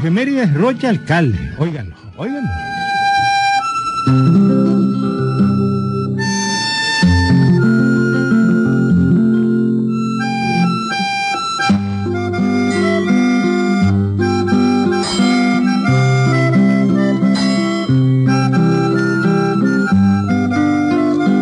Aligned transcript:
Efemérides 0.00 0.54
Rocha 0.54 0.88
Alcalde. 0.88 1.52
Óiganlo, 1.58 1.94
óiganlo. 2.16 2.48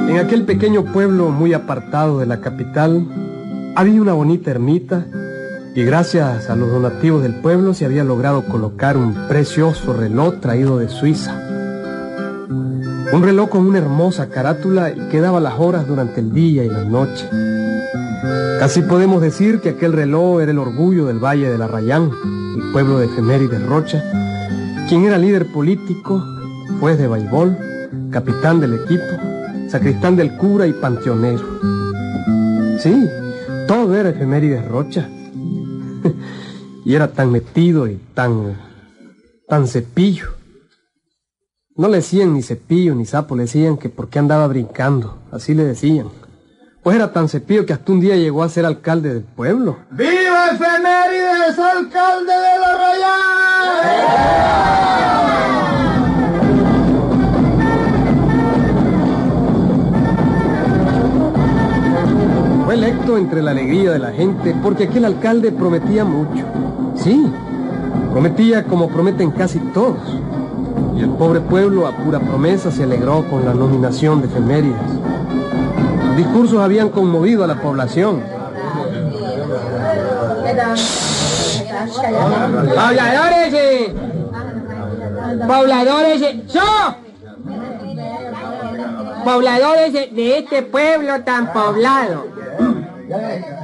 En 0.08 0.18
aquel 0.18 0.44
pequeño 0.44 0.84
pueblo 0.86 1.30
muy 1.30 1.52
apartado 1.52 2.18
de 2.18 2.26
la 2.26 2.40
capital 2.40 3.06
había 3.76 4.02
una 4.02 4.14
bonita 4.14 4.50
ermita 4.50 5.06
y 5.78 5.84
gracias 5.84 6.50
a 6.50 6.56
los 6.56 6.72
donativos 6.72 7.22
del 7.22 7.34
pueblo 7.34 7.72
se 7.72 7.84
había 7.84 8.02
logrado 8.02 8.42
colocar 8.42 8.96
un 8.96 9.14
precioso 9.28 9.92
reloj 9.92 10.40
traído 10.40 10.76
de 10.76 10.88
Suiza. 10.88 11.40
Un 13.12 13.22
reloj 13.22 13.48
con 13.48 13.64
una 13.64 13.78
hermosa 13.78 14.28
carátula 14.28 14.90
y 14.90 15.08
que 15.08 15.20
daba 15.20 15.38
las 15.38 15.54
horas 15.60 15.86
durante 15.86 16.18
el 16.18 16.32
día 16.32 16.64
y 16.64 16.68
la 16.68 16.82
noche. 16.82 17.30
Casi 18.58 18.82
podemos 18.82 19.22
decir 19.22 19.60
que 19.60 19.68
aquel 19.68 19.92
reloj 19.92 20.40
era 20.40 20.50
el 20.50 20.58
orgullo 20.58 21.06
del 21.06 21.20
Valle 21.20 21.48
de 21.48 21.58
la 21.58 21.68
Rayán, 21.68 22.10
el 22.56 22.72
pueblo 22.72 22.98
de 22.98 23.06
Efemérides 23.06 23.64
Rocha, 23.64 24.02
quien 24.88 25.04
era 25.04 25.16
líder 25.16 25.46
político, 25.52 26.20
juez 26.80 26.98
de 26.98 27.06
baibol, 27.06 27.56
capitán 28.10 28.58
del 28.58 28.74
equipo, 28.74 29.04
sacristán 29.68 30.16
del 30.16 30.36
cura 30.38 30.66
y 30.66 30.72
panteonero. 30.72 31.46
Sí, 32.80 33.08
todo 33.68 33.94
era 33.94 34.08
Efemérides 34.08 34.66
Rocha. 34.66 35.08
Y 36.84 36.94
era 36.94 37.12
tan 37.12 37.30
metido 37.30 37.86
y 37.86 37.96
tan... 38.14 38.56
tan 39.46 39.66
cepillo. 39.66 40.34
No 41.76 41.88
le 41.88 41.98
decían 41.98 42.34
ni 42.34 42.42
cepillo 42.42 42.94
ni 42.94 43.06
sapo, 43.06 43.36
le 43.36 43.42
decían 43.42 43.76
que 43.76 43.88
por 43.88 44.08
qué 44.08 44.18
andaba 44.18 44.46
brincando, 44.48 45.18
así 45.30 45.54
le 45.54 45.64
decían. 45.64 46.08
Pues 46.82 46.96
era 46.96 47.12
tan 47.12 47.28
cepillo 47.28 47.66
que 47.66 47.72
hasta 47.72 47.92
un 47.92 48.00
día 48.00 48.16
llegó 48.16 48.42
a 48.42 48.48
ser 48.48 48.64
alcalde 48.64 49.14
del 49.14 49.22
pueblo. 49.22 49.78
¡Viva 49.90 50.50
Efemérides, 50.52 51.58
alcalde 51.58 52.32
de 52.32 52.58
la 52.58 52.78
Rayán! 52.78 54.18
Entre 63.16 63.40
la 63.40 63.52
alegría 63.52 63.90
de 63.92 63.98
la 63.98 64.10
gente 64.12 64.54
porque 64.62 64.84
aquel 64.84 65.06
alcalde 65.06 65.50
prometía 65.50 66.04
mucho. 66.04 66.44
Sí, 66.94 67.26
prometía 68.12 68.64
como 68.64 68.88
prometen 68.88 69.30
casi 69.30 69.58
todos. 69.60 69.96
Y 70.94 71.00
el 71.00 71.10
pobre 71.10 71.40
pueblo 71.40 71.86
a 71.86 71.92
pura 71.96 72.20
promesa 72.20 72.70
se 72.70 72.82
alegró 72.82 73.24
con 73.30 73.46
la 73.46 73.54
nominación 73.54 74.20
de 74.20 74.26
efemérides. 74.26 74.76
Discursos 76.18 76.60
habían 76.60 76.90
conmovido 76.90 77.44
a 77.44 77.46
la 77.46 77.62
población. 77.62 78.22
Pobladores, 82.74 83.54
eh, 83.54 83.94
pobladores, 85.46 86.22
eh, 86.22 86.42
¡so! 86.46 86.60
pobladores 89.24 89.92
de 89.92 90.38
este 90.38 90.62
pueblo 90.62 91.22
tan 91.22 91.52
poblado. 91.54 92.37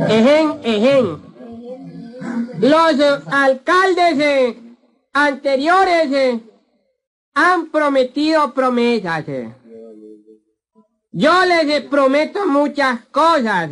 Ejen, 0.08 0.60
ejen. 0.62 1.22
Los 2.60 2.98
eh, 2.98 3.20
alcaldes 3.30 4.18
eh, 4.18 4.58
anteriores 5.12 6.12
eh, 6.12 6.40
han 7.34 7.70
prometido 7.70 8.52
promesas. 8.54 9.24
eh. 9.28 9.54
Yo 11.12 11.44
les 11.44 11.82
prometo 11.82 12.46
muchas 12.46 13.00
cosas. 13.10 13.70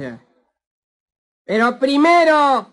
Pero 1.44 1.78
primero 1.78 2.66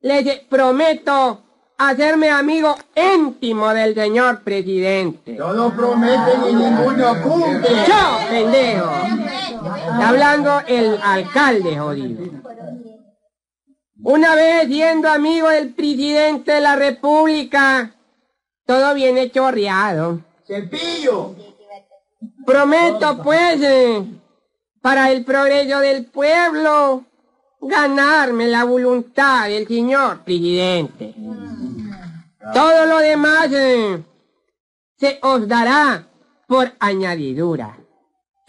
les 0.00 0.40
prometo 0.40 1.42
hacerme 1.76 2.30
amigo 2.30 2.76
íntimo 2.94 3.68
del 3.70 3.94
señor 3.94 4.42
presidente. 4.42 5.32
No 5.32 5.74
prometen 5.74 6.40
y 6.50 6.54
ninguno 6.54 7.22
cumple. 7.22 7.68
¡Yo, 7.86 8.18
pendejo! 8.30 8.90
Está 9.60 10.08
hablando 10.08 10.60
el 10.66 10.98
alcalde, 11.02 11.78
jodido. 11.78 12.42
Una 14.02 14.34
vez 14.34 14.66
siendo 14.68 15.08
amigo 15.10 15.48
del 15.48 15.74
presidente 15.74 16.52
de 16.52 16.60
la 16.62 16.76
república, 16.76 17.94
todo 18.64 18.94
viene 18.94 19.30
chorreado. 19.30 20.20
Cepillo. 20.46 21.34
Prometo, 22.46 23.22
pues, 23.22 23.60
eh, 23.62 24.02
para 24.80 25.10
el 25.12 25.24
progreso 25.24 25.80
del 25.80 26.06
pueblo, 26.06 27.04
ganarme 27.60 28.48
la 28.48 28.64
voluntad 28.64 29.48
del 29.48 29.68
señor 29.68 30.20
presidente. 30.24 31.14
Todo 32.54 32.86
lo 32.86 32.98
demás 32.98 33.48
eh, 33.52 34.02
se 34.96 35.18
os 35.22 35.46
dará 35.46 36.06
por 36.46 36.72
añadidura. 36.80 37.76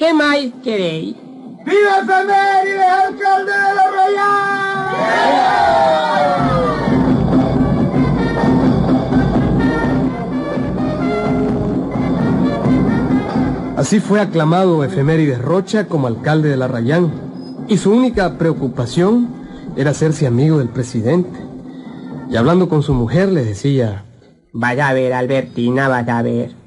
¿Qué 0.01 0.13
más 0.15 0.35
queréis? 0.63 1.15
¡Viva 1.63 1.99
Efemérides, 2.01 2.89
alcalde 3.05 3.51
de 3.51 3.75
la 3.75 3.91
Rayán! 3.95 4.17
Así 13.77 13.99
fue 13.99 14.19
aclamado 14.19 14.83
Efemérides 14.83 15.39
Rocha 15.39 15.85
como 15.85 16.07
alcalde 16.07 16.49
de 16.49 16.57
la 16.57 16.67
Rayán. 16.67 17.11
Y 17.67 17.77
su 17.77 17.91
única 17.91 18.39
preocupación 18.39 19.27
era 19.75 19.91
hacerse 19.91 20.25
amigo 20.25 20.57
del 20.57 20.69
presidente. 20.69 21.39
Y 22.27 22.37
hablando 22.37 22.69
con 22.69 22.81
su 22.81 22.95
mujer 22.95 23.31
le 23.31 23.45
decía, 23.45 24.05
Vaya 24.51 24.89
a 24.89 24.93
ver, 24.93 25.13
Albertina, 25.13 25.87
vaya 25.87 26.17
a 26.17 26.23
ver. 26.23 26.60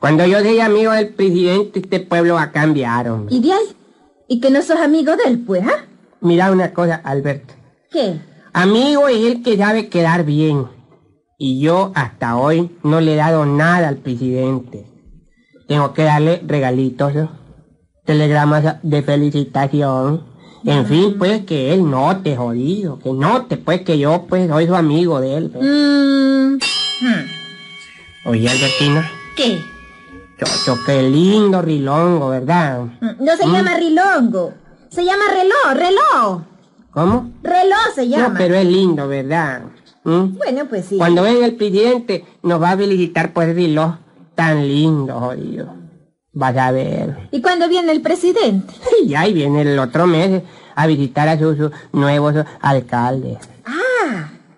Cuando 0.00 0.26
yo 0.26 0.40
sea 0.40 0.66
amigo 0.66 0.92
del 0.92 1.08
presidente, 1.08 1.80
este 1.80 2.00
pueblo 2.00 2.34
va 2.34 2.42
a 2.42 2.52
cambiar, 2.52 3.08
hombre. 3.08 3.34
¿Y 3.34 3.40
de 3.40 3.52
ahí? 3.52 3.76
¿Y 4.28 4.40
que 4.40 4.50
no 4.50 4.60
sos 4.62 4.78
amigo 4.78 5.16
de 5.16 5.24
él, 5.30 5.38
pues, 5.46 5.62
ah? 5.66 5.84
Mira 6.20 6.50
una 6.50 6.72
cosa, 6.74 6.96
Alberto. 6.96 7.54
¿Qué? 7.90 8.20
Amigo 8.52 9.08
es 9.08 9.24
el 9.24 9.42
que 9.42 9.56
sabe 9.56 9.88
quedar 9.88 10.24
bien. 10.24 10.66
Y 11.38 11.60
yo 11.60 11.92
hasta 11.94 12.36
hoy 12.36 12.70
no 12.82 13.00
le 13.00 13.12
he 13.12 13.16
dado 13.16 13.44
nada 13.46 13.88
al 13.88 13.96
presidente. 13.96 14.86
Tengo 15.68 15.92
que 15.92 16.04
darle 16.04 16.42
regalitos, 16.46 17.12
telegramas 18.04 18.76
de 18.82 19.02
felicitación. 19.02 20.24
En 20.64 20.86
fin, 20.86 21.16
pues 21.18 21.44
que 21.44 21.72
él 21.74 21.88
note, 21.88 22.36
jodido. 22.36 22.98
Que 22.98 23.12
note, 23.12 23.56
pues 23.56 23.82
que 23.82 23.98
yo 23.98 24.26
pues 24.28 24.48
soy 24.48 24.66
su 24.66 24.74
amigo 24.74 25.20
de 25.20 25.36
él. 25.36 25.50
pues. 25.50 25.64
Mm, 25.64 26.56
Oye, 28.24 28.48
Albertina, 28.48 29.08
¿Qué? 29.36 29.58
Chocho, 30.38 30.78
qué 30.84 31.02
lindo 31.02 31.62
rilongo, 31.62 32.28
¿verdad? 32.30 32.80
Mm, 33.00 33.24
No 33.24 33.36
se 33.36 33.46
llama 33.46 33.76
rilongo. 33.76 34.54
Se 34.88 35.04
llama 35.04 35.24
reloj, 35.32 35.78
reloj. 35.78 36.40
¿Cómo? 36.90 37.30
Reloj 37.42 37.94
se 37.94 38.08
llama. 38.08 38.28
No, 38.28 38.34
pero 38.38 38.54
es 38.54 38.66
lindo, 38.66 39.08
¿verdad? 39.08 39.62
¿Mm? 40.04 40.36
Bueno, 40.36 40.64
pues 40.68 40.86
sí. 40.86 40.96
Cuando 40.98 41.22
venga 41.22 41.44
el 41.46 41.56
presidente, 41.56 42.24
nos 42.42 42.62
va 42.62 42.72
a 42.72 42.76
felicitar 42.76 43.32
por 43.32 43.44
el 43.44 43.54
reloj 43.54 43.94
tan 44.34 44.66
lindo, 44.66 45.18
jodido. 45.18 45.74
Vas 46.32 46.56
a 46.56 46.70
ver. 46.70 47.28
¿Y 47.32 47.40
cuándo 47.40 47.68
viene 47.68 47.92
el 47.92 48.02
presidente? 48.02 48.74
Y 49.04 49.14
ahí 49.14 49.32
viene 49.32 49.62
el 49.62 49.78
otro 49.78 50.06
mes 50.06 50.42
a 50.74 50.86
visitar 50.86 51.28
a 51.28 51.38
sus, 51.38 51.56
sus 51.56 51.70
nuevos 51.92 52.34
alcaldes. 52.60 53.38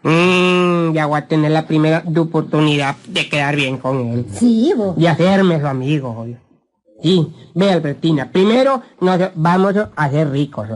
Ah, 0.04 0.08
Mm, 0.08 0.92
ya 0.94 1.06
voy 1.06 1.18
a 1.18 1.26
tener 1.26 1.50
la 1.50 1.66
primera 1.66 2.02
oportunidad 2.16 2.96
de 3.08 3.28
quedar 3.28 3.56
bien 3.56 3.78
con 3.78 3.98
él. 4.08 4.26
sí, 4.32 4.72
vos. 4.76 4.96
De 4.96 5.08
hacerme 5.08 5.60
su 5.60 5.66
amigo. 5.66 6.26
Sí, 7.02 7.32
ve 7.54 7.70
Albertina, 7.72 8.30
primero 8.32 8.82
nos 9.00 9.18
vamos 9.34 9.76
a 9.76 9.90
hacer 9.96 10.30
ricos. 10.30 10.68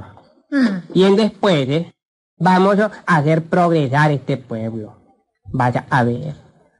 Mm, 0.50 0.66
Y 0.94 1.04
en 1.04 1.16
después, 1.16 1.68
¿eh? 1.68 1.92
vamos 2.38 2.78
a 2.78 2.90
hacer 3.06 3.42
progresar 3.44 4.10
este 4.10 4.36
pueblo. 4.36 4.96
Vaya 5.52 5.86
a 5.90 6.04
ver. 6.04 6.34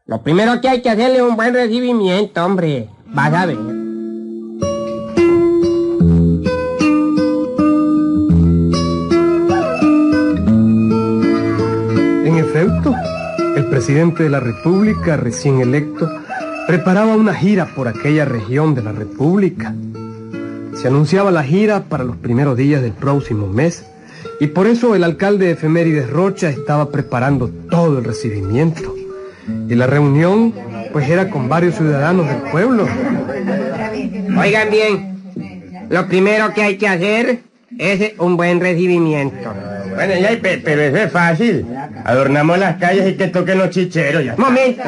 Lo 0.06 0.20
primero 0.22 0.60
que 0.60 0.68
hay 0.68 0.82
que 0.82 0.90
hacerle 0.90 1.16
es 1.16 1.22
un 1.22 1.36
buen 1.36 1.54
recibimiento, 1.54 2.44
hombre. 2.44 2.88
Vas 3.06 3.32
a 3.32 3.46
ver. 3.46 3.56
Presidente 13.92 14.22
de 14.22 14.30
la 14.30 14.40
República, 14.40 15.18
recién 15.18 15.60
electo, 15.60 16.10
preparaba 16.66 17.14
una 17.14 17.34
gira 17.34 17.66
por 17.74 17.88
aquella 17.88 18.24
región 18.24 18.74
de 18.74 18.82
la 18.82 18.92
República. 18.92 19.74
Se 20.74 20.88
anunciaba 20.88 21.30
la 21.30 21.44
gira 21.44 21.84
para 21.90 22.02
los 22.02 22.16
primeros 22.16 22.56
días 22.56 22.80
del 22.80 22.92
próximo 22.92 23.48
mes 23.48 23.84
y 24.40 24.46
por 24.46 24.66
eso 24.66 24.94
el 24.94 25.04
alcalde 25.04 25.44
de 25.44 25.52
Efemérides 25.52 26.08
Rocha 26.08 26.48
estaba 26.48 26.90
preparando 26.90 27.50
todo 27.68 27.98
el 27.98 28.04
recibimiento. 28.04 28.94
Y 29.68 29.74
la 29.74 29.86
reunión, 29.86 30.54
pues 30.90 31.10
era 31.10 31.28
con 31.28 31.50
varios 31.50 31.74
ciudadanos 31.74 32.26
del 32.26 32.50
pueblo. 32.50 32.86
Oigan 34.40 34.70
bien, 34.70 35.18
lo 35.90 36.08
primero 36.08 36.54
que 36.54 36.62
hay 36.62 36.78
que 36.78 36.88
hacer 36.88 37.40
es 37.76 38.18
un 38.18 38.38
buen 38.38 38.58
recibimiento. 38.58 39.52
Bueno, 39.94 40.14
ya, 40.20 40.28
pe- 40.40 40.60
pero 40.64 40.80
eso 40.82 40.96
es 40.96 41.12
fácil. 41.12 41.66
Adornamos 42.04 42.58
las 42.58 42.76
calles 42.78 43.08
y 43.08 43.16
que 43.16 43.28
toquen 43.28 43.58
los 43.58 43.70
chicheros. 43.70 44.24
Ya. 44.24 44.36
Momento. 44.36 44.82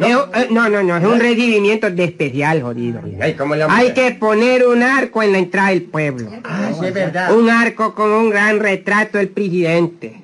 Es 0.00 0.14
un- 0.14 0.34
eh, 0.34 0.46
No, 0.50 0.68
no, 0.68 0.82
no, 0.82 0.96
es 0.96 1.04
un 1.04 1.20
recibimiento 1.20 1.90
de 1.90 2.04
especial, 2.04 2.62
jodido. 2.62 3.00
Ay, 3.20 3.34
¿cómo 3.34 3.54
le 3.54 3.64
Hay 3.68 3.92
que 3.92 4.12
poner 4.12 4.66
un 4.66 4.82
arco 4.82 5.22
en 5.22 5.32
la 5.32 5.38
entrada 5.38 5.68
del 5.70 5.82
pueblo. 5.82 6.30
Ah, 6.44 6.70
sí, 6.78 6.86
es 6.86 6.94
verdad. 6.94 7.34
Un 7.36 7.50
arco 7.50 7.94
con 7.94 8.10
un 8.10 8.30
gran 8.30 8.58
retrato 8.60 9.18
del 9.18 9.28
presidente. 9.28 10.22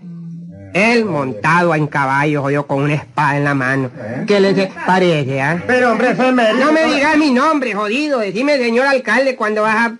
Él 0.75 1.05
montado 1.05 1.73
en 1.77 1.87
caballo, 1.87 2.43
jodido, 2.43 2.67
con 2.67 2.83
una 2.83 2.95
espada 2.95 3.37
en 3.37 3.45
la 3.45 3.55
mano. 3.55 3.91
¿Qué 4.27 4.41
les 4.41 4.69
parece, 4.87 5.41
ah? 5.41 5.63
Pero 5.69 5.93
hombre, 5.93 6.11
efeméride. 6.11 6.59
No 6.65 6.73
me 6.73 6.85
digas 6.93 7.17
mi 7.17 7.31
nombre, 7.31 7.75
jodido. 7.75 8.19
Decime, 8.19 8.59
señor 8.59 8.87
alcalde, 8.89 9.37
cuando 9.37 9.63
vas 9.63 9.77
a... 9.77 9.95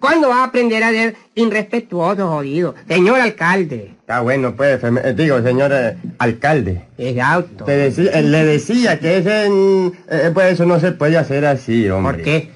¿Cuándo 0.00 0.28
vas 0.28 0.38
a 0.38 0.44
aprender 0.44 0.82
a 0.84 0.90
ser 0.90 1.16
irrespetuoso, 1.34 2.28
jodido? 2.28 2.74
Señor 2.88 3.20
alcalde. 3.20 3.92
Está 4.00 4.20
bueno, 4.20 4.54
pues, 4.56 4.80
efem- 4.82 5.00
eh, 5.04 5.14
digo, 5.14 5.40
señor 5.42 5.70
eh, 5.74 5.96
alcalde. 6.18 6.82
Exacto. 6.98 7.64
Te 7.64 7.76
decía, 7.76 8.10
eh, 8.12 8.22
le 8.22 8.44
decía 8.44 8.98
que 9.00 9.18
ese, 9.18 9.46
eh, 9.46 10.30
pues 10.32 10.52
eso 10.52 10.64
no 10.66 10.78
se 10.80 10.92
puede 10.92 11.16
hacer 11.18 11.44
así, 11.46 11.88
hombre. 11.90 12.14
¿Por 12.14 12.22
qué? 12.24 12.50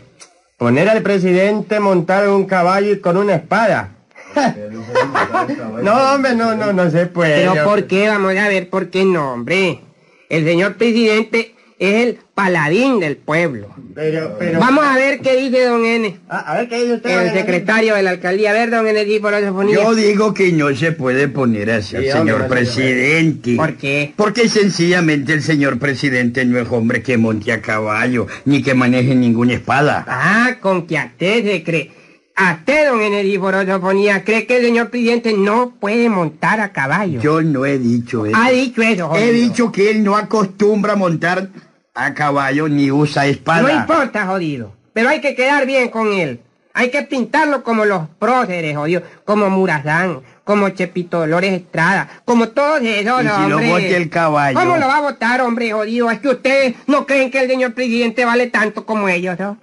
Poner 0.56 0.88
al 0.88 1.02
presidente 1.02 1.80
montado 1.80 2.26
en 2.26 2.30
un 2.32 2.44
caballo 2.44 2.92
y 2.92 3.00
con 3.00 3.16
una 3.16 3.34
espada. 3.36 3.96
no, 5.82 6.14
hombre, 6.14 6.34
no, 6.34 6.54
no, 6.54 6.72
no 6.72 6.90
se 6.90 7.06
puede. 7.06 7.48
Pero 7.48 7.64
¿por 7.64 7.84
qué? 7.86 8.08
Vamos 8.08 8.36
a 8.36 8.48
ver, 8.48 8.68
¿por 8.68 8.90
qué 8.90 9.04
no, 9.04 9.32
hombre? 9.32 9.80
El 10.28 10.44
señor 10.44 10.74
presidente 10.76 11.54
es 11.78 11.94
el 12.06 12.18
paladín 12.40 13.00
del 13.00 13.16
pueblo. 13.18 13.68
Pero, 13.94 14.36
pero... 14.38 14.60
Vamos 14.60 14.84
a 14.84 14.96
ver 14.96 15.20
qué 15.20 15.36
dice 15.36 15.64
don 15.64 15.84
N, 15.84 16.20
a 16.28 16.54
ver, 16.56 16.68
¿qué 16.68 16.80
dice 16.80 16.94
usted? 16.94 17.26
el 17.26 17.32
secretario 17.32 17.94
de 17.94 18.02
la 18.02 18.10
alcaldía. 18.10 18.50
A 18.50 18.52
ver, 18.54 18.70
don 18.70 18.86
N, 18.86 19.20
por 19.20 19.34
eso 19.34 19.52
ponía. 19.52 19.74
Yo 19.74 19.94
digo 19.94 20.32
que 20.32 20.50
no 20.52 20.74
se 20.74 20.92
puede 20.92 21.28
poner 21.28 21.70
así 21.70 21.96
al 21.96 22.04
Sí, 22.04 22.10
señor 22.10 22.42
hombre, 22.42 22.48
presidente. 22.48 23.56
¿Por 23.56 23.76
qué? 23.76 24.14
Porque 24.16 24.48
sencillamente 24.48 25.34
el 25.34 25.42
señor 25.42 25.78
presidente 25.78 26.44
no 26.46 26.58
es 26.58 26.68
hombre 26.70 27.02
que 27.02 27.18
monte 27.18 27.52
a 27.52 27.60
caballo, 27.60 28.26
ni 28.46 28.62
que 28.62 28.74
maneje 28.74 29.14
ninguna 29.14 29.54
espada. 29.54 30.06
Ah, 30.08 30.56
con 30.60 30.86
que 30.86 30.96
a 30.96 31.06
usted 31.06 31.44
se 31.44 31.62
cree. 31.62 31.90
A 32.36 32.54
usted, 32.54 32.88
don 32.88 33.80
ponía, 33.82 34.24
cree 34.24 34.46
que 34.46 34.56
el 34.56 34.64
señor 34.64 34.88
presidente 34.88 35.34
no 35.34 35.74
puede 35.78 36.08
montar 36.08 36.60
a 36.60 36.72
caballo. 36.72 37.20
Yo 37.20 37.42
no 37.42 37.66
he 37.66 37.78
dicho 37.78 38.24
eso. 38.24 38.34
Ha 38.34 38.50
dicho 38.50 38.80
eso, 38.80 39.14
He 39.14 39.30
dicho 39.30 39.70
que 39.70 39.90
él 39.90 40.02
no 40.02 40.16
acostumbra 40.16 40.96
montar 40.96 41.50
a 41.94 42.14
caballo 42.14 42.68
ni 42.68 42.90
usa 42.90 43.26
espada. 43.26 43.62
No 43.62 43.70
importa, 43.70 44.26
jodido. 44.26 44.72
Pero 44.92 45.08
hay 45.08 45.20
que 45.20 45.34
quedar 45.34 45.66
bien 45.66 45.88
con 45.88 46.12
él. 46.12 46.40
Hay 46.72 46.90
que 46.90 47.02
pintarlo 47.02 47.62
como 47.64 47.84
los 47.84 48.08
próceres, 48.18 48.76
jodido. 48.76 49.02
Como 49.24 49.50
Murazán, 49.50 50.22
como 50.44 50.68
Chepito 50.70 51.18
Dolores 51.18 51.52
Estrada, 51.52 52.08
como 52.24 52.48
todos 52.50 52.80
esos, 52.82 53.22
Y 53.24 53.28
si 53.28 53.48
lo 53.48 53.56
hombre. 53.56 53.68
bote 53.70 53.96
el 53.96 54.08
caballo. 54.08 54.58
¿Cómo 54.58 54.76
lo 54.76 54.86
va 54.86 54.96
a 54.98 55.00
votar, 55.00 55.40
hombre, 55.40 55.72
jodido? 55.72 56.10
Es 56.10 56.20
que 56.20 56.28
ustedes 56.28 56.74
no 56.86 57.06
creen 57.06 57.30
que 57.30 57.40
el 57.40 57.48
señor 57.50 57.74
presidente 57.74 58.24
vale 58.24 58.46
tanto 58.48 58.86
como 58.86 59.08
ellos, 59.08 59.38
¿no? 59.38 59.58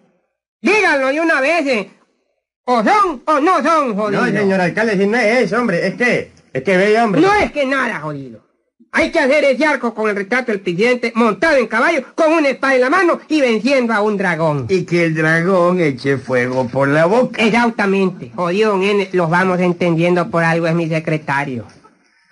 Díganlo 0.61 1.07
de 1.07 1.21
una 1.21 1.39
vez. 1.41 1.65
eh. 1.67 1.91
O 2.65 2.83
son 2.83 3.21
o 3.25 3.39
no 3.39 3.63
son, 3.63 3.95
jodido. 3.95 4.25
No, 4.25 4.31
señor 4.39 4.59
alcalde, 4.59 4.97
si 4.97 5.07
no 5.07 5.17
es 5.17 5.43
eso, 5.43 5.57
hombre. 5.57 5.87
Es 5.87 5.95
que, 5.95 6.31
es 6.51 6.63
que 6.63 6.75
ve, 6.77 6.99
hombre. 7.01 7.21
No 7.21 7.33
es 7.33 7.51
que 7.53 7.65
nada, 7.65 7.99
jodido. 8.01 8.45
Hay 8.97 9.11
que 9.11 9.19
hacer 9.19 9.43
ese 9.43 9.63
arco 9.63 9.93
con 9.93 10.09
el 10.09 10.15
retrato 10.15 10.51
del 10.51 10.59
presidente 10.59 11.11
montado 11.13 11.55
en 11.57 11.67
caballo, 11.67 12.01
con 12.15 12.33
una 12.33 12.49
espada 12.49 12.73
en 12.73 12.81
la 12.81 12.89
mano 12.89 13.19
y 13.27 13.41
venciendo 13.41 13.93
a 13.93 14.01
un 14.01 14.17
dragón. 14.17 14.65
Y 14.69 14.85
que 14.85 15.05
el 15.05 15.13
dragón 15.13 15.79
eche 15.79 16.17
fuego 16.17 16.67
por 16.67 16.87
la 16.87 17.05
boca. 17.05 17.39
Exactamente. 17.39 18.31
Jodido, 18.33 18.81
N, 18.81 19.07
los 19.13 19.29
vamos 19.29 19.59
entendiendo 19.59 20.31
por 20.31 20.43
algo 20.43 20.65
es 20.65 20.73
mi 20.73 20.89
secretario. 20.89 21.65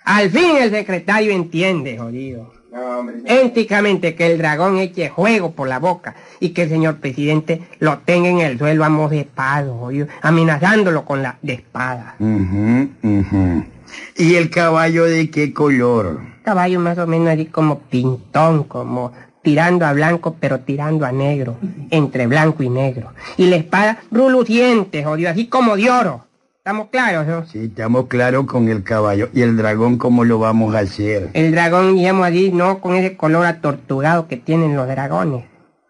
Al 0.04 0.28
fin 0.28 0.56
el 0.56 0.72
secretario 0.72 1.30
entiende, 1.30 1.98
jodido. 1.98 2.52
Énticamente 3.26 4.16
que 4.16 4.26
el 4.26 4.36
dragón 4.36 4.78
eche 4.78 5.08
juego 5.08 5.52
por 5.52 5.68
la 5.68 5.78
boca 5.78 6.16
y 6.40 6.48
que 6.48 6.62
el 6.62 6.68
señor 6.68 6.96
presidente 6.96 7.62
lo 7.78 7.98
tenga 7.98 8.28
en 8.28 8.40
el 8.40 8.58
suelo 8.58 8.84
amodespado, 8.84 9.78
jodido, 9.78 10.08
amenazándolo 10.20 11.04
con 11.04 11.22
la 11.22 11.38
de 11.42 11.52
espada. 11.52 12.16
Ujú, 12.18 12.88
ujú. 13.04 13.64
¿Y 14.16 14.34
el 14.34 14.50
caballo 14.50 15.04
de 15.04 15.30
qué 15.30 15.52
color? 15.52 16.35
Caballo 16.46 16.78
más 16.78 16.96
o 16.98 17.08
menos 17.08 17.26
así 17.30 17.46
como 17.46 17.80
pintón, 17.80 18.62
como 18.62 19.10
tirando 19.42 19.84
a 19.84 19.92
blanco 19.92 20.36
pero 20.38 20.60
tirando 20.60 21.04
a 21.04 21.10
negro, 21.10 21.56
entre 21.90 22.28
blanco 22.28 22.62
y 22.62 22.68
negro. 22.68 23.12
Y 23.36 23.46
la 23.46 23.56
espada 23.56 23.98
reluciente, 24.12 25.02
jodido, 25.02 25.28
así 25.28 25.48
como 25.48 25.74
de 25.76 25.90
oro. 25.90 26.24
¿Estamos 26.58 26.86
claros, 26.90 27.26
no? 27.26 27.46
Sí, 27.46 27.64
estamos 27.64 28.06
claros 28.06 28.46
con 28.46 28.68
el 28.68 28.84
caballo. 28.84 29.28
¿Y 29.34 29.42
el 29.42 29.56
dragón 29.56 29.98
cómo 29.98 30.24
lo 30.24 30.38
vamos 30.38 30.72
a 30.76 30.78
hacer? 30.78 31.30
El 31.32 31.50
dragón, 31.50 31.96
digamos 31.96 32.28
así, 32.28 32.52
no 32.52 32.78
con 32.78 32.94
ese 32.94 33.16
color 33.16 33.44
atortugado 33.44 34.28
que 34.28 34.36
tienen 34.36 34.76
los 34.76 34.86
dragones, 34.86 35.46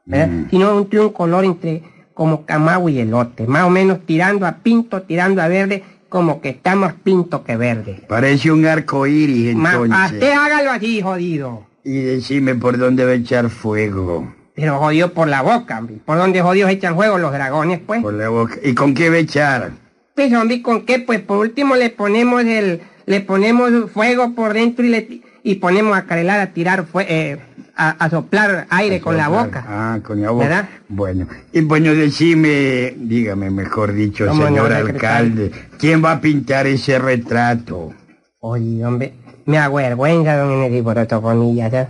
¿verdad? 0.07 0.47
Sino 0.49 0.75
un, 0.75 0.89
un 0.91 1.11
color 1.11 1.45
entre 1.45 1.83
como 2.15 2.47
camagüey 2.47 2.97
y 2.97 3.01
elote, 3.01 3.47
más 3.47 3.65
o 3.65 3.69
menos 3.69 3.99
tirando 4.07 4.47
a 4.47 4.53
pinto, 4.53 5.03
tirando 5.03 5.43
a 5.43 5.49
verde, 5.49 5.85
como 6.17 6.41
que 6.41 6.49
está 6.49 6.75
más 6.77 6.95
pinto 6.95 7.45
que 7.45 7.59
verde. 7.59 8.01
Parece 8.09 8.51
un 8.51 8.65
arco 8.65 9.07
iris 9.07 9.55
Ma- 9.55 9.73
a 9.73 9.75
entonces. 9.75 10.13
usted 10.15 10.31
hágalo 10.33 10.71
así, 10.71 11.03
jodido. 11.03 11.67
Y 11.85 11.99
decime 12.01 12.55
por 12.55 12.79
dónde 12.79 13.05
va 13.05 13.11
a 13.11 13.15
echar 13.17 13.51
fuego. 13.51 14.33
Pero 14.55 14.79
jodido 14.79 15.13
por 15.13 15.29
la 15.29 15.43
boca, 15.43 15.79
hombre. 15.79 15.97
¿Por 16.07 16.17
dónde 16.17 16.41
jodidos 16.41 16.71
echan 16.71 16.95
juego 16.95 17.19
los 17.19 17.33
dragones, 17.33 17.81
pues? 17.87 18.01
Por 18.01 18.15
la 18.15 18.31
boca. 18.31 18.55
¿Y 18.63 18.73
con 18.73 18.95
qué 18.95 19.11
va 19.11 19.17
a 19.17 19.19
echar? 19.19 19.73
Pues, 20.15 20.33
hombre, 20.33 20.63
¿con 20.63 20.87
qué? 20.87 21.01
Pues 21.01 21.21
por 21.21 21.37
último 21.37 21.77
le 21.77 21.91
ponemos 21.91 22.43
el, 22.45 22.81
le 23.05 23.21
ponemos 23.21 23.71
fuego 23.93 24.33
por 24.35 24.55
dentro 24.55 24.87
y 24.87 24.89
le, 24.89 25.21
y 25.47 25.55
ponemos 25.55 25.97
a 25.97 26.07
carelar 26.07 26.41
a 26.41 26.53
tirar 26.53 26.87
fue, 26.87 27.07
eh, 27.09 27.39
a, 27.77 27.91
a 27.91 28.11
soplar 28.11 28.67
aire 28.69 29.01
con 29.01 29.17
la 29.17 29.29
boca. 29.29 29.65
Ah, 29.69 30.01
con 30.03 30.21
la 30.21 30.33
boca. 30.33 30.45
¿Verdad? 30.45 30.69
Bueno. 30.89 31.29
Y 31.53 31.61
bueno, 31.61 31.95
decime, 31.95 32.95
dígame 32.97 33.53
mejor 33.53 33.93
dicho, 33.93 34.27
¿Cómo 34.27 34.41
no, 34.41 34.49
señor 34.49 34.73
alcalde, 34.73 35.53
¿quién 35.79 36.05
va 36.05 36.13
a 36.13 36.21
pintar 36.21 36.67
ese 36.67 36.99
retrato? 36.99 37.95
Oye, 38.41 38.85
hombre, 38.85 39.15
me 39.45 39.59
avergüenza, 39.59 40.37
don 40.37 40.51
Enrique, 40.51 40.83
Bonilla, 40.83 41.71
¿sabes? 41.71 41.89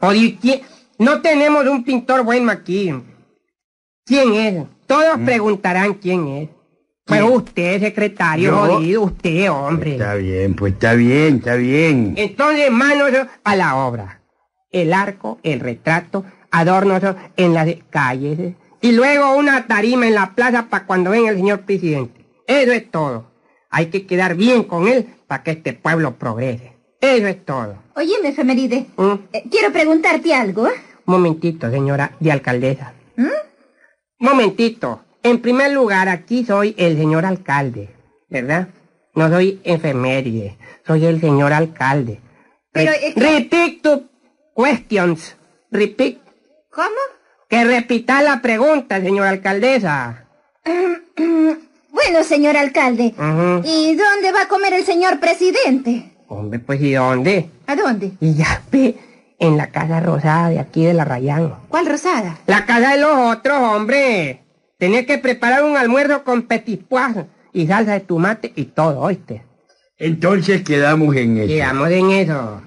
Oye, 0.00 0.36
¿quién? 0.42 0.62
No 0.98 1.20
tenemos 1.20 1.64
un 1.68 1.84
pintor 1.84 2.24
bueno 2.24 2.50
aquí. 2.50 2.92
¿Quién 4.04 4.34
es? 4.34 4.66
Todos 4.88 5.20
preguntarán 5.24 5.94
quién 5.94 6.26
es. 6.26 6.48
Pues 7.06 7.20
¿Quién? 7.20 7.32
usted, 7.32 7.80
secretario, 7.80 8.50
¿Yo? 8.50 8.56
jodido, 8.56 9.02
usted, 9.02 9.50
hombre. 9.50 9.92
Está 9.92 10.16
bien, 10.16 10.56
pues 10.56 10.72
está 10.72 10.94
bien, 10.94 11.36
está 11.36 11.54
bien. 11.54 12.14
Entonces, 12.16 12.68
manos 12.72 13.12
a 13.44 13.56
la 13.56 13.76
obra. 13.76 14.22
El 14.72 14.92
arco, 14.92 15.38
el 15.44 15.60
retrato, 15.60 16.24
adornos 16.50 17.00
en 17.36 17.54
las 17.54 17.68
calles. 17.90 18.54
Y 18.80 18.90
luego 18.90 19.36
una 19.36 19.68
tarima 19.68 20.08
en 20.08 20.14
la 20.14 20.34
plaza 20.34 20.66
para 20.68 20.84
cuando 20.84 21.10
venga 21.10 21.30
el 21.30 21.36
señor 21.36 21.60
presidente. 21.60 22.26
Eso 22.48 22.72
es 22.72 22.90
todo. 22.90 23.30
Hay 23.70 23.86
que 23.86 24.04
quedar 24.04 24.34
bien 24.34 24.64
con 24.64 24.88
él 24.88 25.06
para 25.28 25.44
que 25.44 25.52
este 25.52 25.74
pueblo 25.74 26.16
progrese. 26.18 26.72
Eso 27.00 27.28
es 27.28 27.44
todo. 27.44 27.76
Óyeme, 27.94 28.30
efeméride. 28.30 28.86
¿Mm? 28.96 29.12
eh, 29.32 29.44
quiero 29.48 29.72
preguntarte 29.72 30.34
algo. 30.34 30.66
¿eh? 30.66 30.72
Un 31.06 31.12
momentito, 31.14 31.70
señora 31.70 32.10
de 32.18 32.32
alcaldesa. 32.32 32.94
¿Mm? 33.14 33.28
Momentito. 34.18 35.02
En 35.26 35.40
primer 35.40 35.72
lugar, 35.72 36.08
aquí 36.08 36.44
soy 36.44 36.74
el 36.78 36.96
señor 36.96 37.24
alcalde, 37.26 37.90
¿verdad? 38.28 38.68
No 39.14 39.28
soy 39.28 39.60
enfermería, 39.64 40.56
soy 40.86 41.04
el 41.04 41.20
señor 41.20 41.52
alcalde. 41.52 42.20
Pero 42.70 42.92
Re- 42.92 43.08
es 43.08 43.14
que- 43.14 43.20
Repeat 43.20 43.82
to 43.82 44.02
questions. 44.56 45.36
Repeat. 45.72 46.18
¿Cómo? 46.70 47.02
Que 47.48 47.64
repita 47.64 48.22
la 48.22 48.40
pregunta, 48.40 49.00
señora 49.00 49.30
alcaldesa. 49.30 50.24
Bueno, 51.96 52.22
señor 52.24 52.58
alcalde. 52.58 53.14
¿Y 53.64 53.94
dónde 53.96 54.30
va 54.32 54.42
a 54.42 54.48
comer 54.48 54.74
el 54.74 54.84
señor 54.84 55.18
presidente? 55.18 56.12
Hombre, 56.28 56.58
pues 56.58 56.78
¿y 56.82 56.92
dónde? 56.92 57.48
¿A 57.66 57.74
dónde? 57.74 58.12
Y 58.20 58.34
ya 58.34 58.60
ve, 58.70 58.96
en 59.38 59.56
la 59.56 59.68
casa 59.68 60.00
rosada 60.00 60.50
de 60.50 60.58
aquí 60.60 60.84
de 60.84 60.92
la 60.92 61.06
Rayán. 61.06 61.54
¿Cuál 61.70 61.86
rosada? 61.86 62.36
La 62.46 62.66
casa 62.66 62.90
de 62.92 62.98
los 63.00 63.16
otros, 63.38 63.58
hombre. 63.58 64.44
Tenía 64.78 65.06
que 65.06 65.16
preparar 65.16 65.64
un 65.64 65.76
almuerzo 65.76 66.22
con 66.22 66.42
petit 66.42 66.82
pois 66.86 67.16
y 67.52 67.66
salsa 67.66 67.94
de 67.94 68.00
tomate 68.00 68.52
y 68.54 68.64
todo, 68.66 69.00
¿oíste? 69.00 69.42
Entonces 69.98 70.62
quedamos 70.62 71.16
en 71.16 71.38
eso. 71.38 71.46
Llegamos 71.46 71.90
en 71.90 72.10
eso. 72.10 72.60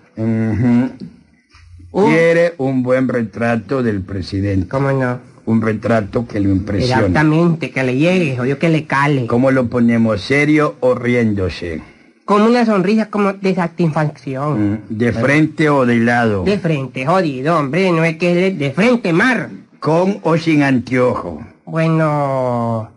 Uh, 1.91 2.07
Quiere 2.07 2.55
un 2.57 2.81
buen 2.81 3.07
retrato 3.07 3.83
del 3.83 4.01
presidente. 4.01 4.67
¿Cómo 4.67 4.91
no? 4.91 5.19
Un 5.45 5.61
retrato 5.61 6.27
que 6.27 6.39
lo 6.39 6.49
impresione. 6.49 6.93
Exactamente, 6.93 7.69
que 7.69 7.83
le 7.83 7.95
llegue, 7.95 8.37
jodido 8.37 8.57
que 8.57 8.69
le 8.69 8.85
cale. 8.85 9.27
¿Cómo 9.27 9.51
lo 9.51 9.67
ponemos? 9.67 10.21
¿Serio 10.21 10.77
o 10.79 10.95
riéndose? 10.95 11.81
Con 12.25 12.41
una 12.41 12.65
sonrisa 12.65 13.09
como 13.09 13.33
de 13.33 13.53
satisfacción. 13.53 14.73
Mm, 14.73 14.79
¿De 14.89 15.13
frente 15.13 15.69
o 15.69 15.85
de 15.85 15.97
lado? 15.97 16.43
De 16.43 16.57
frente, 16.57 17.05
jodido, 17.05 17.57
hombre, 17.57 17.91
no 17.91 18.03
es 18.03 18.17
que 18.17 18.51
de 18.51 18.71
frente, 18.71 19.13
mar. 19.13 19.49
¿Con 19.79 20.19
o 20.23 20.37
sin 20.37 20.63
anteojo? 20.63 21.43
Bueno, 21.69 22.91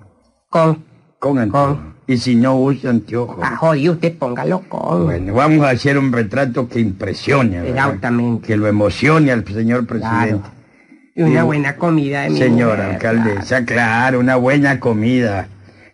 con... 0.48 0.84
Con 1.18 1.38
anteojo. 1.38 1.76
Con. 1.76 1.92
Y 2.06 2.16
si 2.16 2.34
no 2.34 2.58
usa 2.58 2.90
anteojo. 2.90 3.38
Ah, 3.42 3.56
jodido, 3.56 3.92
usted 3.92 4.16
póngalo 4.18 4.60
con. 4.68 5.04
Bueno, 5.04 5.34
vamos 5.34 5.64
a 5.66 5.70
hacer 5.70 5.96
un 5.96 6.12
retrato 6.12 6.68
que 6.68 6.80
impresione. 6.80 7.68
Exactamente. 7.68 8.46
Que 8.46 8.56
lo 8.56 8.66
emocione 8.66 9.30
al 9.30 9.46
señor 9.46 9.86
presidente. 9.86 10.40
Claro. 10.40 10.62
Y 11.14 11.22
una 11.22 11.44
buena 11.44 11.76
comida 11.76 12.22
de 12.22 12.30
mi 12.30 12.38
Señora 12.38 12.84
mujer, 12.84 12.94
alcaldesa, 12.94 13.64
claro, 13.66 14.18
una 14.18 14.36
buena 14.36 14.80
comida. 14.80 15.48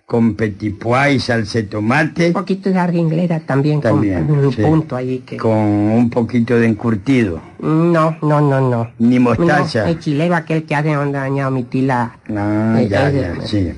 Con 0.08 0.36
petit 0.36 0.72
pois 0.78 1.16
y 1.16 1.20
salsa 1.20 1.58
de 1.58 1.64
tomate. 1.64 2.28
Un 2.28 2.32
poquito 2.32 2.70
de 2.70 2.74
sarga 2.76 2.96
inglesa 2.96 3.40
también, 3.40 3.78
También, 3.82 4.24
con 4.26 4.38
un 4.38 4.52
sí. 4.54 4.62
punto 4.62 4.96
ahí 4.96 5.18
que... 5.18 5.36
Con 5.36 5.52
un 5.52 6.08
poquito 6.08 6.56
de 6.58 6.66
encurtido. 6.66 7.42
No, 7.60 8.16
no, 8.22 8.40
no, 8.40 8.58
no. 8.70 8.90
Ni 8.98 9.18
mostaza. 9.18 9.82
No, 9.82 9.88
el 9.90 9.98
chileno 9.98 10.34
aquel 10.34 10.64
que 10.64 10.74
hace 10.74 10.94
donde 10.94 11.18
dañado 11.18 11.50
mi 11.50 11.64
tila. 11.64 12.16
Ah, 12.34 12.78
Eh, 12.80 12.88
ya, 12.88 13.10
ese, 13.10 13.20
ya, 13.20 13.34
pues. 13.36 13.50
sí. 13.50 13.70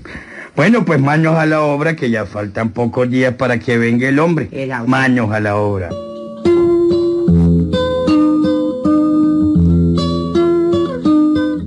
Bueno, 0.54 0.84
pues 0.84 1.00
manos 1.00 1.34
a 1.34 1.46
la 1.46 1.62
obra, 1.62 1.96
que 1.96 2.10
ya 2.10 2.25
faltan 2.26 2.70
pocos 2.70 3.10
días 3.10 3.34
para 3.34 3.58
que 3.58 3.76
venga 3.76 4.08
el 4.08 4.20
hombre. 4.20 4.49
Era- 4.52 4.84
Manos 4.84 5.32
a 5.32 5.40
la 5.40 5.56
obra. 5.56 5.88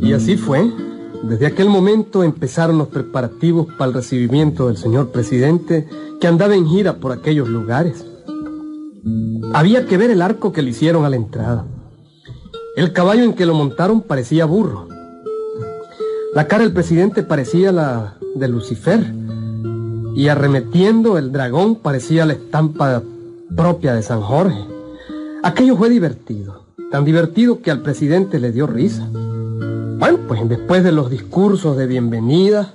Y 0.01 0.13
así 0.13 0.37
fue. 0.37 0.69
Desde 1.23 1.45
aquel 1.45 1.69
momento 1.69 2.21
empezaron 2.23 2.77
los 2.77 2.89
preparativos 2.89 3.67
para 3.77 3.87
el 3.87 3.93
recibimiento 3.93 4.67
del 4.67 4.75
señor 4.75 5.11
presidente 5.11 5.87
que 6.19 6.27
andaba 6.27 6.53
en 6.53 6.67
gira 6.67 6.97
por 6.97 7.13
aquellos 7.13 7.47
lugares. 7.47 8.05
Había 9.53 9.85
que 9.85 9.97
ver 9.97 10.11
el 10.11 10.21
arco 10.21 10.51
que 10.51 10.61
le 10.61 10.71
hicieron 10.71 11.05
a 11.05 11.09
la 11.09 11.15
entrada. 11.15 11.65
El 12.75 12.91
caballo 12.91 13.23
en 13.23 13.33
que 13.33 13.45
lo 13.45 13.53
montaron 13.53 14.01
parecía 14.01 14.43
burro. 14.43 14.89
La 16.33 16.47
cara 16.47 16.63
del 16.63 16.73
presidente 16.73 17.23
parecía 17.23 17.71
la 17.71 18.17
de 18.35 18.47
Lucifer. 18.49 19.13
Y 20.15 20.27
arremetiendo 20.27 21.17
el 21.17 21.31
dragón 21.31 21.75
parecía 21.75 22.25
la 22.25 22.33
estampa 22.33 23.01
propia 23.55 23.93
de 23.93 24.03
San 24.03 24.21
Jorge. 24.21 24.59
Aquello 25.41 25.77
fue 25.77 25.89
divertido. 25.89 26.65
Tan 26.91 27.05
divertido 27.05 27.61
que 27.61 27.71
al 27.71 27.81
presidente 27.81 28.39
le 28.39 28.51
dio 28.51 28.67
risa. 28.67 29.09
Bueno, 30.03 30.19
pues 30.27 30.49
después 30.49 30.83
de 30.83 30.91
los 30.91 31.09
discursos 31.09 31.77
de 31.77 31.87
bienvenida, 31.87 32.73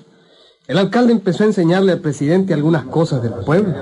el 0.66 0.78
alcalde 0.78 1.12
empezó 1.12 1.42
a 1.42 1.48
enseñarle 1.48 1.92
al 1.92 1.98
presidente 1.98 2.54
algunas 2.54 2.84
cosas 2.84 3.22
del 3.22 3.34
pueblo. 3.44 3.74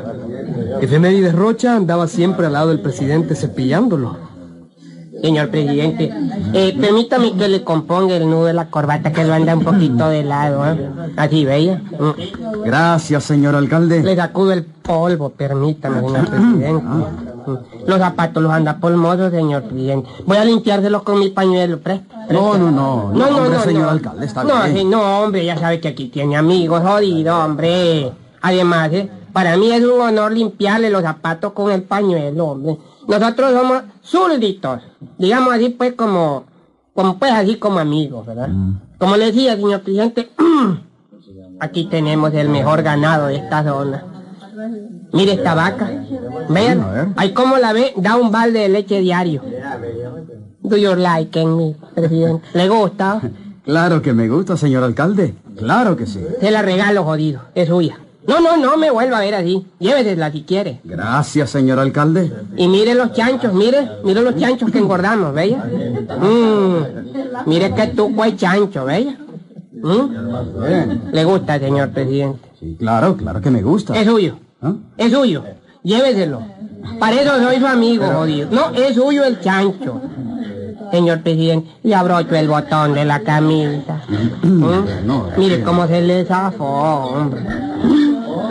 Efemérides 0.81 1.33
Rocha 1.33 1.77
andaba 1.77 2.09
siempre 2.09 2.47
al 2.47 2.55
lado 2.55 2.71
del 2.71 2.81
presidente 2.81 3.37
cepillándolo. 3.37 4.17
Señor 5.23 5.51
presidente, 5.51 6.13
eh, 6.55 6.77
permítame 6.81 7.37
que 7.37 7.47
le 7.47 7.63
componga 7.63 8.17
el 8.17 8.29
nudo 8.29 8.47
de 8.47 8.53
la 8.53 8.69
corbata 8.69 9.13
que 9.13 9.23
lo 9.23 9.33
anda 9.33 9.55
un 9.55 9.63
poquito 9.63 10.09
de 10.09 10.25
lado, 10.25 10.67
¿eh? 10.67 10.91
Así, 11.17 11.45
¿veía? 11.45 11.81
Mm. 12.01 12.65
Gracias, 12.65 13.23
señor 13.23 13.55
alcalde. 13.55 14.03
Le 14.03 14.17
sacudo 14.17 14.55
el 14.55 14.65
polvo, 14.65 15.31
permítame, 15.31 16.01
señor 16.01 16.29
presidente. 16.29 16.85
Los 17.87 17.99
zapatos 17.99 18.43
los 18.43 18.53
anda 18.53 18.79
polmosos, 18.79 19.31
señor 19.31 19.63
presidente. 19.65 20.09
Voy 20.25 20.37
a 20.37 20.45
limpiárselos 20.45 21.03
con 21.03 21.19
mi 21.19 21.31
pañuelo, 21.31 21.79
presta. 21.81 22.27
No, 22.31 22.59
no, 22.59 22.71
no, 22.71 23.13
no, 23.13 23.27
hombre, 23.27 23.59
señor 23.61 23.89
alcalde, 23.89 24.27
está 24.27 24.45
no, 24.45 24.65
bien. 24.73 24.91
no, 24.91 25.23
hombre, 25.23 25.45
ya 25.45 25.57
sabe 25.57 25.81
que 25.81 25.89
aquí 25.89 26.09
tiene 26.09 26.37
amigos, 26.37 26.83
jodido, 26.83 27.39
hombre. 27.39 28.13
Además, 28.43 28.91
eh, 28.93 29.11
para 29.33 29.57
mí 29.57 29.71
es 29.71 29.85
un 29.85 30.01
honor 30.01 30.33
limpiarle 30.33 30.91
los 30.91 31.03
zapatos 31.03 31.53
con 31.53 31.71
el 31.71 31.83
pañuelo, 31.83 32.47
hombre. 32.47 32.79
Nosotros 33.07 33.53
somos 33.53 33.83
súbditos, 34.03 34.81
digamos 35.19 35.55
así, 35.55 35.69
pues, 35.71 35.95
como, 35.95 36.45
como 36.95 37.19
pues, 37.19 37.33
así 37.33 37.57
como 37.57 37.79
amigos, 37.79 38.27
¿verdad? 38.27 38.49
Mm. 38.49 38.81
Como 38.99 39.17
le 39.17 39.27
decía, 39.27 39.57
señor 39.57 39.83
presidente, 39.83 40.31
aquí 41.61 41.85
tenemos 41.85 42.33
el 42.35 42.49
mejor 42.49 42.83
ganado 42.83 43.27
de 43.27 43.37
esta 43.37 43.63
zona. 43.63 44.16
Mire 45.13 45.33
esta 45.33 45.55
vaca. 45.55 45.91
Vean, 46.49 47.15
ahí 47.17 47.33
como 47.33 47.57
la 47.59 47.73
ve, 47.73 47.93
da 47.97 48.17
un 48.17 48.31
balde 48.31 48.61
de 48.61 48.69
leche 48.69 49.01
diario. 49.01 49.43
Do 50.63 50.77
you 50.77 50.95
like 50.97 51.41
it, 51.41 51.47
mi 51.47 51.77
presidente? 51.95 52.47
¿Le 52.55 52.69
gusta? 52.69 53.21
Claro 53.67 54.01
que 54.01 54.13
me 54.13 54.29
gusta, 54.29 54.57
señor 54.57 54.85
alcalde. 54.85 55.35
Claro 55.57 55.97
que 55.97 56.07
sí. 56.07 56.21
Se 56.41 56.53
la 56.53 56.63
regalo, 56.63 57.03
jodido. 57.03 57.41
Es 57.53 57.67
suya. 57.67 57.99
No, 58.29 58.41
no, 58.41 58.57
no 58.57 58.77
me 58.77 58.93
vuelva 58.93 59.19
a 59.19 59.21
ver 59.21 59.35
así. 59.35 59.67
Llévesela 59.81 60.31
si 60.31 60.43
quiere. 60.43 60.81
Gracias, 60.85 61.51
señor 61.51 61.81
alcalde. 61.81 62.33
Y 62.57 62.69
mire 62.69 62.95
los 62.95 63.13
chanchos, 63.13 63.53
mire, 63.53 63.89
mire 64.05 64.23
los 64.23 64.37
chanchos 64.37 64.71
que 64.71 64.79
engordamos, 64.79 65.35
¿veis? 65.35 65.57
Mm, 65.57 67.47
mire 67.47 67.75
que 67.75 67.89
tuco 67.89 68.23
hay 68.23 68.37
chancho, 68.37 68.85
¿veis? 68.85 69.09
Mm. 69.73 71.13
¿Le 71.13 71.25
gusta, 71.25 71.59
señor 71.59 71.91
presidente? 71.91 72.49
Sí, 72.61 72.77
claro, 72.79 73.17
claro 73.17 73.41
que 73.41 73.51
me 73.51 73.63
gusta. 73.63 73.95
Es 73.99 74.07
suyo. 74.07 74.37
¿Ah? 74.63 74.75
Es 74.97 75.13
suyo. 75.13 75.45
Lléveselo. 75.83 76.43
Para 76.99 77.21
eso 77.21 77.39
soy 77.39 77.59
su 77.59 77.67
amigo, 77.67 78.07
jodido. 78.07 78.49
No, 78.51 78.71
es 78.71 78.95
suyo 78.95 79.25
el 79.25 79.41
chancho. 79.41 80.01
Señor 80.91 81.23
presidente, 81.23 81.69
le 81.83 81.95
abrocho 81.95 82.35
el 82.37 82.49
botón 82.49 82.95
de 82.95 83.05
la 83.05 83.21
camisa. 83.21 84.03
¿Mm? 84.43 85.07
No, 85.07 85.29
Mire 85.37 85.63
cómo 85.63 85.87
se 85.87 86.01
le 86.01 86.25
zafó, 86.25 86.65
hombre. 86.65 87.41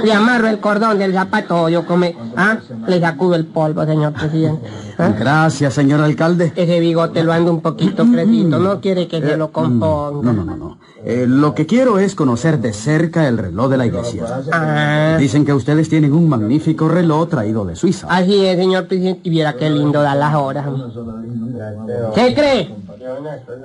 Le 0.03 0.13
amarro 0.13 0.47
el 0.47 0.59
cordón 0.59 0.99
del 0.99 1.13
zapato, 1.13 1.69
yo 1.69 1.85
come... 1.85 2.15
¿Ah? 2.35 2.57
Le 2.87 2.99
sacudo 2.99 3.35
el 3.35 3.45
polvo, 3.45 3.85
señor 3.85 4.13
presidente. 4.13 4.67
¿Ah? 4.97 5.13
Gracias, 5.17 5.73
señor 5.73 6.01
alcalde. 6.01 6.53
Ese 6.55 6.79
bigote 6.79 7.23
lo 7.23 7.33
anda 7.33 7.51
un 7.51 7.61
poquito 7.61 8.05
crecido, 8.05 8.59
no 8.59 8.79
quiere 8.81 9.07
que 9.07 9.21
se 9.21 9.37
lo 9.37 9.51
componga. 9.51 10.21
No, 10.21 10.33
no, 10.33 10.45
no, 10.45 10.57
no. 10.57 10.77
Eh, 11.03 11.25
lo 11.27 11.53
que 11.53 11.67
quiero 11.67 11.99
es 11.99 12.15
conocer 12.15 12.59
de 12.59 12.73
cerca 12.73 13.27
el 13.27 13.37
reloj 13.37 13.69
de 13.69 13.77
la 13.77 13.85
iglesia. 13.85 14.23
Ah, 14.51 15.17
Dicen 15.19 15.45
que 15.45 15.53
ustedes 15.53 15.87
tienen 15.87 16.13
un 16.13 16.27
magnífico 16.27 16.87
reloj 16.87 17.29
traído 17.29 17.63
de 17.63 17.75
Suiza. 17.75 18.07
así 18.09 18.43
es, 18.45 18.57
señor 18.57 18.87
presidente, 18.87 19.21
y 19.23 19.29
viera 19.29 19.53
qué 19.53 19.69
lindo 19.69 20.01
da 20.01 20.15
las 20.15 20.33
horas. 20.33 20.65
¿Qué 22.15 22.33
cree? 22.33 22.75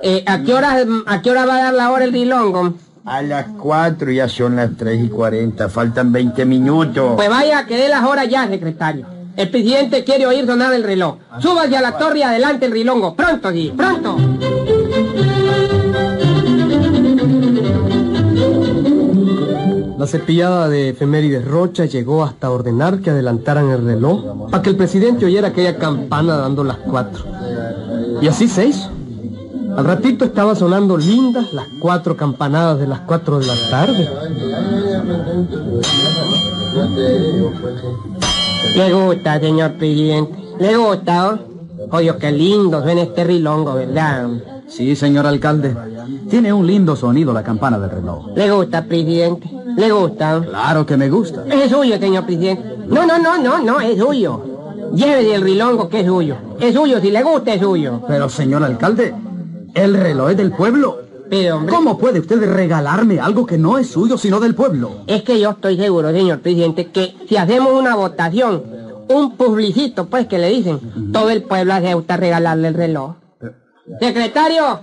Eh, 0.03 0.23
¿a, 0.27 0.43
qué 0.43 0.53
hora, 0.53 0.77
¿A 1.07 1.21
qué 1.21 1.31
hora 1.31 1.45
va 1.45 1.55
a 1.55 1.63
dar 1.63 1.73
la 1.73 1.91
hora 1.91 2.05
el 2.05 2.13
rilongo? 2.13 2.73
A 3.03 3.23
las 3.23 3.47
4 3.59 4.11
ya 4.11 4.29
son 4.29 4.55
las 4.55 4.77
3 4.77 5.05
y 5.05 5.09
40, 5.09 5.69
faltan 5.69 6.11
20 6.11 6.45
minutos. 6.45 7.13
Pues 7.15 7.29
vaya, 7.29 7.65
que 7.65 7.75
dé 7.75 7.89
las 7.89 8.03
horas 8.03 8.29
ya, 8.29 8.47
secretario. 8.47 9.07
El 9.35 9.49
presidente 9.49 10.03
quiere 10.03 10.27
oír 10.27 10.45
sonar 10.45 10.71
el 10.73 10.83
reloj. 10.83 11.17
Súbase 11.39 11.75
a 11.75 11.81
la 11.81 11.97
torre 11.97 12.19
y 12.19 12.23
adelante 12.23 12.67
el 12.67 12.71
rilongo. 12.71 13.15
Pronto, 13.15 13.51
sí, 13.51 13.73
pronto. 13.75 14.17
La 19.97 20.07
cepillada 20.07 20.67
de 20.69 20.89
efemérides 20.89 21.45
Rocha 21.45 21.85
llegó 21.85 22.23
hasta 22.23 22.51
ordenar 22.51 22.99
que 22.99 23.09
adelantaran 23.09 23.69
el 23.69 23.83
reloj 23.83 24.49
para 24.51 24.61
que 24.61 24.69
el 24.71 24.75
presidente 24.75 25.25
oyera 25.25 25.49
aquella 25.49 25.77
campana 25.77 26.37
dando 26.37 26.63
las 26.63 26.77
cuatro. 26.77 27.23
Y 28.21 28.27
así 28.27 28.47
se 28.47 28.65
hizo. 28.67 29.00
Al 29.77 29.85
ratito 29.85 30.25
estaba 30.25 30.55
sonando 30.55 30.97
lindas 30.97 31.53
las 31.53 31.67
cuatro 31.79 32.17
campanadas 32.17 32.79
de 32.79 32.87
las 32.87 33.01
cuatro 33.01 33.39
de 33.39 33.47
la 33.47 33.55
tarde. 33.69 34.09
Le 38.75 38.93
gusta, 38.93 39.39
señor 39.39 39.73
presidente. 39.73 40.33
Le 40.59 40.77
gusta, 40.77 41.33
¿oh? 41.33 41.97
Oye, 41.97 42.13
qué 42.19 42.31
lindo 42.31 42.81
suena 42.81 43.01
este 43.01 43.23
rilongo, 43.23 43.73
¿verdad? 43.75 44.29
Sí, 44.67 44.95
señor 44.95 45.25
alcalde. 45.27 45.75
Tiene 46.29 46.53
un 46.53 46.65
lindo 46.65 46.95
sonido 46.95 47.33
la 47.33 47.43
campana 47.43 47.77
del 47.79 47.89
reloj. 47.89 48.27
Le 48.35 48.51
gusta, 48.51 48.83
presidente. 48.83 49.49
Le 49.75 49.91
gusta. 49.91 50.37
¿oh? 50.37 50.41
Claro 50.43 50.85
que 50.85 50.97
me 50.97 51.09
gusta. 51.09 51.43
Es 51.49 51.71
suyo, 51.71 51.97
señor 51.97 52.25
presidente. 52.25 52.77
No, 52.87 53.05
no, 53.05 53.17
no, 53.19 53.37
no, 53.37 53.59
no, 53.59 53.79
es 53.79 53.97
suyo. 53.97 54.41
Llévese 54.93 55.35
el 55.35 55.41
rilongo 55.41 55.89
que 55.89 56.01
es 56.01 56.05
suyo. 56.05 56.35
Es 56.59 56.73
suyo, 56.73 56.99
si 56.99 57.11
le 57.11 57.23
gusta, 57.23 57.53
es 57.53 57.61
suyo. 57.61 58.01
Pero, 58.07 58.29
señor 58.29 58.63
alcalde, 58.63 59.13
el 59.73 59.95
reloj 59.95 60.31
es 60.31 60.37
del 60.37 60.51
pueblo. 60.51 60.99
Pero, 61.29 61.57
hombre, 61.57 61.73
¿Cómo 61.73 61.97
puede 61.97 62.19
usted 62.19 62.43
regalarme 62.43 63.19
algo 63.19 63.45
que 63.45 63.57
no 63.57 63.77
es 63.77 63.87
suyo, 63.87 64.17
sino 64.17 64.39
del 64.39 64.53
pueblo? 64.53 65.03
es 65.07 65.23
que 65.23 65.39
yo 65.39 65.51
estoy 65.51 65.77
seguro, 65.77 66.11
señor 66.11 66.39
presidente, 66.39 66.91
que 66.91 67.15
si 67.27 67.37
hacemos 67.37 67.71
una 67.71 67.95
votación, 67.95 68.63
un 69.07 69.37
publicito, 69.37 70.07
pues, 70.07 70.27
que 70.27 70.37
le 70.37 70.49
dicen, 70.49 71.11
todo 71.13 71.29
el 71.29 71.43
pueblo 71.43 71.73
acepta 71.73 72.17
regalarle 72.17 72.67
el 72.69 72.73
reloj. 72.73 73.15
Secretario, 73.99 74.81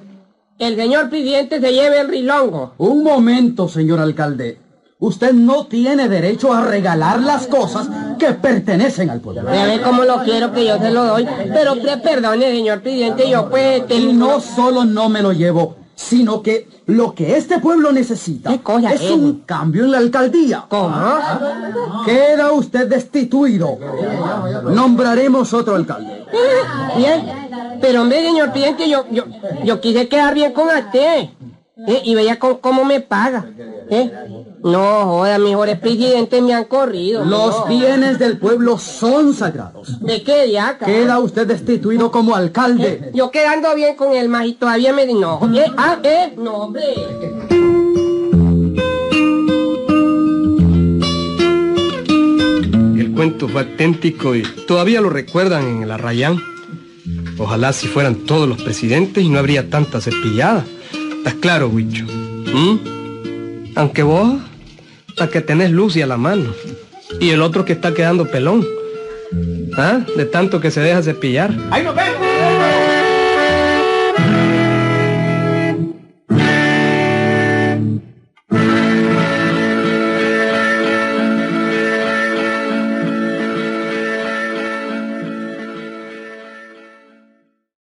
el 0.59 0.77
señor 0.77 1.11
presidente 1.11 1.61
se 1.61 1.73
lleve 1.73 2.01
el 2.01 2.09
rilongo. 2.09 2.73
Un 2.79 3.03
momento, 3.03 3.69
señor 3.69 4.01
alcalde. 4.01 4.59
Usted 5.01 5.33
no 5.33 5.67
tiene 5.67 6.09
derecho 6.09 6.53
a 6.53 6.65
regalar 6.65 7.23
las 7.23 7.47
cosas 7.47 7.89
que 8.19 8.33
pertenecen 8.33 9.11
al 9.11 9.21
pueblo. 9.21 9.43
Ya 9.45 9.67
ve 9.67 9.81
cómo 9.81 10.03
lo 10.03 10.25
quiero 10.25 10.53
que 10.53 10.67
yo 10.67 10.77
se 10.79 10.91
lo 10.91 11.05
doy. 11.05 11.27
Pero 11.53 11.75
usted 11.75 12.03
perdone, 12.03 12.51
señor 12.51 12.81
presidente, 12.81 13.31
yo 13.31 13.49
pues... 13.49 13.85
Y 13.91 14.13
no 14.13 14.41
solo 14.41 14.85
no 14.85 15.09
me 15.09 15.23
lo 15.23 15.33
llevo, 15.33 15.77
sino 15.95 16.43
que 16.43 16.69
lo 16.87 17.15
que 17.15 17.37
este 17.37 17.61
pueblo 17.61 17.93
necesita 17.93 18.51
¿Qué 18.51 18.61
cosa 18.61 18.93
es 18.93 19.09
un 19.11 19.43
cambio 19.47 19.85
en 19.85 19.93
la 19.93 19.99
alcaldía. 19.99 20.65
¿Cómo? 20.69 20.97
Queda 22.05 22.51
usted 22.51 22.89
destituido. 22.89 23.79
Nombraremos 24.65 25.53
otro 25.55 25.77
alcalde. 25.77 26.25
Bien. 26.97 27.25
Pero 27.81 28.03
hombre, 28.03 28.23
señor 28.23 28.51
presidente, 28.51 28.89
yo, 28.89 29.05
yo, 29.13 29.27
yo 29.63 29.81
quise 29.81 30.09
quedar 30.09 30.35
bien 30.35 30.53
con 30.53 30.67
usted. 30.67 31.29
¿eh? 31.87 32.03
Y 32.05 32.15
veía 32.15 32.39
cómo 32.39 32.85
me 32.85 33.01
paga. 33.01 33.47
¿eh? 33.91 34.38
No, 34.63 35.05
joda, 35.07 35.39
mejores 35.39 35.79
presidentes 35.79 36.43
me 36.43 36.55
han 36.55 36.65
corrido. 36.65 37.25
Los 37.25 37.61
no. 37.61 37.67
bienes 37.67 38.19
del 38.19 38.39
pueblo 38.39 38.79
son 38.79 39.35
sagrados. 39.35 40.01
¿De 40.01 40.23
qué 40.23 40.47
diaca? 40.47 40.87
Queda 40.87 41.19
usted 41.19 41.47
destituido 41.47 42.11
como 42.11 42.35
alcalde. 42.35 43.11
Yo 43.15 43.31
quedando 43.31 43.75
bien 43.75 43.97
con 43.97 44.15
él 44.15 44.29
más 44.29 44.47
y 44.47 44.55
todavía 44.55 44.93
me 44.93 45.07
no. 45.07 45.41
¿eh? 45.55 45.73
Ah, 45.77 45.99
eh, 46.03 46.35
no, 46.37 46.55
hombre. 46.55 46.83
El 52.99 53.13
cuento 53.15 53.49
fue 53.49 53.63
auténtico 53.63 54.35
y 54.35 54.43
todavía 54.67 55.01
lo 55.01 55.11
recuerdan 55.11 55.67
en 55.67 55.83
el 55.83 55.91
Arrayán. 55.91 56.39
Ojalá 57.39 57.73
si 57.73 57.87
fueran 57.87 58.17
todos 58.27 58.49
los 58.49 58.61
presidentes 58.61 59.23
y 59.23 59.29
no 59.29 59.39
habría 59.39 59.71
tanta 59.71 60.01
cepillada. 60.01 60.65
¿Estás 61.19 61.35
claro, 61.35 61.69
Huicho? 61.69 62.05
¿Mm? 62.05 62.99
Aunque 63.77 64.03
vos, 64.03 64.41
hasta 65.19 65.33
que 65.33 65.41
tenés 65.41 65.73
Lucy 65.73 66.01
a 66.01 66.07
la 66.07 66.17
mano. 66.17 66.55
Y 67.19 67.31
el 67.31 67.43
otro 67.43 67.65
que 67.65 67.73
está 67.73 67.93
quedando 67.93 68.29
pelón. 68.29 68.65
¿Ah? 69.77 70.01
De 70.17 70.27
tanto 70.27 70.61
que 70.61 70.71
se 70.71 70.81
deja 70.81 71.03
cepillar. 71.03 71.53